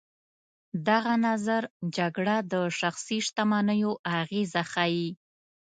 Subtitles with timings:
[0.87, 1.63] دغه نظر
[1.97, 5.09] جګړه د شخصي شتمنیو اغېزه ښيي.